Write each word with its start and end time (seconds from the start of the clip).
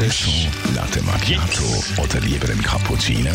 Espresso, 0.00 0.48
Latte 0.74 1.02
Macchiato 1.02 1.62
oder 1.98 2.20
lieber 2.20 2.48
ein 2.48 2.62
Cappuccino? 2.62 3.32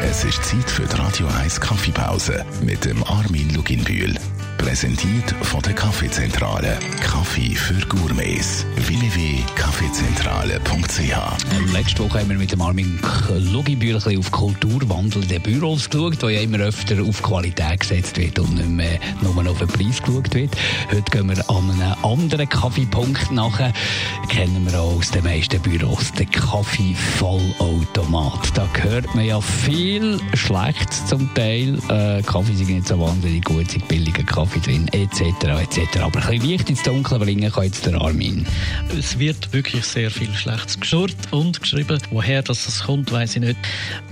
Es 0.00 0.24
ist 0.24 0.42
Zeit 0.42 0.70
für 0.70 0.86
die 0.86 0.96
Radio 0.96 1.26
1 1.26 1.60
Kaffeepause 1.60 2.46
mit 2.62 2.86
dem 2.86 3.04
Armin 3.04 3.52
Luginbühl. 3.52 4.14
Präsentiert 4.56 5.34
von 5.42 5.60
der 5.62 5.72
Kaffeezentrale. 5.72 6.78
Kaffee 7.00 7.54
für 7.54 7.80
Gourmets. 7.86 8.66
www.kaffeezentrale.ch 8.76 11.72
Letzte 11.72 12.04
Woche 12.04 12.18
haben 12.18 12.28
wir 12.28 12.36
mit 12.36 12.52
dem 12.52 12.60
Armin 12.60 13.00
Luginbühl 13.52 13.96
auf 13.96 14.30
Kulturwandel 14.30 15.22
in 15.22 15.28
den 15.28 15.42
Büros 15.42 15.88
geschaut, 15.88 16.22
wo 16.22 16.28
ja 16.28 16.40
immer 16.40 16.58
öfter 16.58 17.02
auf 17.02 17.22
Qualität 17.22 17.80
gesetzt 17.80 18.18
wird 18.18 18.38
und 18.38 18.56
nicht 18.56 18.68
mehr 18.68 18.98
nur 19.22 19.48
auf 19.48 19.58
den 19.58 19.68
Preis 19.68 20.02
geschaut 20.02 20.34
wird. 20.34 20.54
Heute 20.90 21.10
gehen 21.10 21.28
wir 21.28 21.48
an 21.48 21.70
einen 21.70 22.04
anderen 22.04 22.48
Kaffeepunkt 22.48 23.30
nach. 23.30 23.58
Kennen 24.28 24.70
wir 24.70 24.80
auch 24.80 24.96
aus 24.96 25.12
den 25.12 25.24
meisten 25.24 25.62
Büros, 25.62 25.97
den 26.18 26.30
Kaffeevollautomat. 26.30 28.50
Da 28.54 28.68
hört 28.82 29.14
man 29.14 29.24
ja 29.24 29.40
viel 29.40 30.20
Schlechtes 30.34 31.06
zum 31.06 31.32
Teil. 31.34 31.78
Äh, 31.88 32.20
Kaffee 32.22 32.54
sind 32.54 32.68
nicht 32.70 32.88
so 32.88 32.98
wahnsinnig 33.00 33.44
gut, 33.44 33.70
sind 33.70 33.86
billiger 33.88 34.22
Kaffee 34.22 34.60
drin, 34.60 34.88
etc. 34.92 35.22
etc. 35.60 36.00
Aber 36.00 36.20
ein 36.20 36.30
bisschen 36.30 36.48
Licht 36.48 36.70
ins 36.70 36.82
Dunkle 36.82 37.18
bringen 37.18 37.52
kann 37.52 37.64
jetzt 37.64 37.84
der 37.86 38.00
Armin. 38.00 38.46
Es 38.98 39.18
wird 39.18 39.52
wirklich 39.52 39.84
sehr 39.84 40.10
viel 40.10 40.32
Schlechtes 40.34 40.80
geschurrt 40.80 41.16
und 41.30 41.60
geschrieben. 41.60 42.00
Woher 42.10 42.42
das, 42.42 42.82
kommt, 42.84 43.12
weiß 43.12 43.36
ich 43.36 43.42
nicht. 43.42 43.58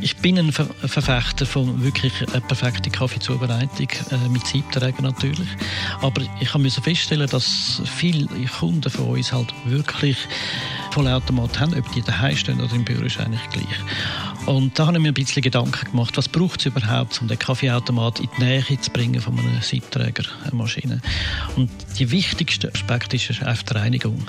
Ich 0.00 0.16
bin 0.16 0.38
ein 0.38 0.52
Ver 0.52 0.66
Verfechter 0.86 1.46
von 1.46 1.82
wirklich 1.82 2.12
einer 2.28 2.40
perfekten 2.40 2.92
Kaffeezubereitung, 2.92 3.88
äh, 4.10 4.28
mit 4.30 4.46
Siebträger 4.46 5.02
natürlich. 5.02 5.48
Aber 6.02 6.22
ich 6.40 6.54
musste 6.54 6.82
feststellen, 6.82 7.28
dass 7.28 7.80
viele 7.84 8.26
Kunden 8.58 8.90
von 8.90 9.06
uns 9.06 9.32
halt 9.32 9.52
wirklich 9.64 10.18
Vollautomat 10.96 11.60
haben, 11.60 11.74
ob 11.78 11.92
die 11.92 12.00
daheim 12.00 12.34
stehen 12.34 12.58
oder 12.58 12.74
im 12.74 12.82
Büro, 12.82 13.04
ist 13.04 13.20
eigentlich 13.20 13.46
gleich. 13.50 13.66
Und 14.46 14.78
da 14.78 14.86
habe 14.86 14.96
ich 14.96 15.02
mir 15.02 15.08
ein 15.08 15.14
bisschen 15.14 15.42
Gedanken 15.42 15.90
gemacht, 15.90 16.16
was 16.16 16.28
braucht 16.28 16.60
es 16.60 16.66
überhaupt, 16.66 17.20
um 17.20 17.26
den 17.26 17.36
Kaffeeautomat 17.38 18.20
in 18.20 18.28
die 18.38 18.44
Nähe 18.44 18.80
zu 18.80 18.90
bringen 18.92 19.20
von 19.20 19.36
einer 19.36 19.60
Siebträgermaschine. 19.60 21.00
Und 21.56 21.68
die 21.98 22.10
wichtigste 22.12 22.72
Aspekt 22.72 23.12
ist 23.12 23.28
einfach 23.42 23.64
die 23.64 23.74
Reinigung. 23.74 24.22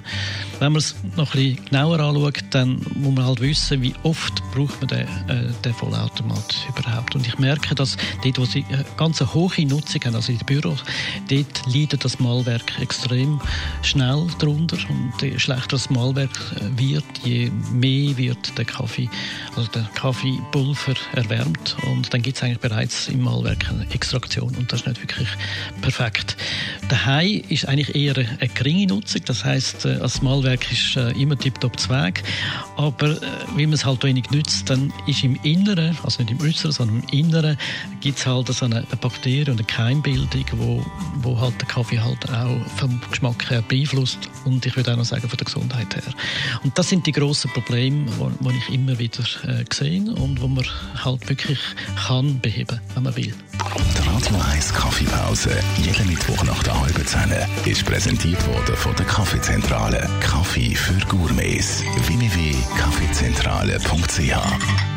Wenn 0.59 0.71
man 0.71 0.79
es 0.79 0.95
noch 1.15 1.35
ein 1.35 1.41
bisschen 1.41 1.65
genauer 1.65 1.99
anschaut, 1.99 2.43
dann 2.49 2.81
muss 2.95 3.13
man 3.13 3.25
halt 3.25 3.41
wissen, 3.41 3.83
wie 3.83 3.93
oft 4.01 4.41
braucht 4.55 4.81
man 4.81 4.87
den, 4.87 5.07
äh, 5.27 5.53
den 5.63 5.73
Vollautomat 5.75 6.55
überhaupt. 6.75 7.15
Und 7.15 7.27
ich 7.27 7.37
merke, 7.37 7.75
dass 7.75 7.95
dort, 8.23 8.39
wo 8.39 8.45
sie 8.45 8.65
eine 8.69 8.85
ganz 8.97 9.21
hohe 9.21 9.65
Nutzung 9.67 10.01
haben, 10.03 10.15
also 10.15 10.31
in 10.31 10.39
den 10.39 10.45
Büros, 10.47 10.83
dort 11.29 11.75
leidet 11.75 12.03
das 12.03 12.19
Malwerk 12.19 12.79
extrem 12.79 13.39
schnell 13.83 14.25
darunter. 14.39 14.77
Und 14.89 15.13
je 15.21 15.37
schlechter 15.37 15.67
das 15.77 15.91
Malwerk 15.91 16.55
äh, 16.55 16.79
wird, 16.79 17.05
je 17.23 17.51
mehr 17.71 18.17
wird 18.17 18.57
der 18.57 18.65
Kaffee, 18.65 19.09
also 19.55 19.69
der 19.69 19.87
Kaffeepulver 20.07 20.93
erwärmt. 21.15 21.75
Und 21.85 22.13
dann 22.13 22.21
gibt 22.21 22.37
es 22.37 22.43
eigentlich 22.43 22.59
bereits 22.59 23.09
im 23.09 23.23
Malwerk 23.23 23.69
eine 23.69 23.85
Extraktion. 23.91 24.55
Und 24.55 24.71
das 24.71 24.79
ist 24.79 24.87
nicht 24.87 25.01
wirklich 25.01 25.27
perfekt. 25.81 26.37
Daheim 26.87 27.43
ist 27.49 27.67
eigentlich 27.67 27.93
eher 27.93 28.15
eine 28.15 28.49
geringe 28.55 28.87
Nutzung, 28.87 29.23
das 29.25 29.43
heißt, 29.43 29.85
äh, 29.85 29.99
das 29.99 30.21
Malwerk 30.21 30.71
ist 30.71 30.95
äh, 30.95 31.11
immer 31.21 31.37
tiptop 31.37 31.77
Zweig, 31.77 32.23
aber 32.77 33.09
äh, 33.09 33.19
wie 33.57 33.65
man 33.65 33.73
es 33.73 33.83
halt 33.83 34.01
wenig 34.05 34.31
nützt, 34.31 34.69
dann 34.69 34.93
ist 35.07 35.25
im 35.25 35.37
Inneren, 35.43 35.97
also 36.03 36.23
nicht 36.23 36.31
im 36.31 36.39
Äußeren, 36.39 36.71
sondern 36.71 37.03
im 37.09 37.19
Inneren, 37.19 37.57
gibt 37.99 38.17
es 38.17 38.25
halt 38.25 38.47
so 38.47 38.63
eine 38.63 38.83
Bakterie 39.01 39.41
und 39.41 39.57
eine 39.59 39.63
Keimbildung, 39.65 40.45
wo, 40.53 40.85
wo 41.21 41.37
halt 41.37 41.59
der 41.59 41.67
Kaffee 41.67 41.99
halt 41.99 42.29
auch 42.29 42.65
vom 42.77 43.01
Geschmack 43.11 43.49
her 43.49 43.61
beeinflusst 43.67 44.29
und 44.47 44.65
ich 44.65 44.75
würde 44.75 44.93
auch 44.93 44.97
noch 44.97 45.05
sagen 45.05 45.29
von 45.29 45.37
der 45.37 45.45
Gesundheit 45.45 45.95
her. 45.95 46.01
Und 46.63 46.75
das 46.77 46.89
sind 46.89 47.05
die 47.05 47.11
grossen 47.11 47.51
Probleme, 47.51 48.07
die 48.39 48.57
ich 48.57 48.69
immer 48.73 48.97
wieder 48.97 49.23
äh, 49.43 49.63
sehe 49.71 50.01
und 50.01 50.41
wo 50.41 50.47
man 50.47 50.65
halt 51.03 51.29
wirklich 51.29 51.59
kann 52.07 52.39
beheben, 52.39 52.81
wenn 52.95 53.03
man 53.03 53.15
will. 53.15 53.35
Die 53.53 54.07
Radio 54.07 54.35
1 54.51 54.73
Kaffeepause, 54.73 55.51
jeden 55.77 56.07
Mittwoch 56.07 56.43
nach 56.43 56.63
der 56.63 56.79
halben 56.79 57.05
Zehn, 57.05 57.31
ist 57.65 57.85
präsentiert 57.85 58.43
worden 58.47 58.75
von 58.75 58.95
der 58.95 59.05
Kaffeezentrale. 59.05 60.09
Kaffee 60.21 60.73
für 60.75 60.97
Gourmets. 61.07 61.83
www.kaffeezentrale.ch 62.07 64.96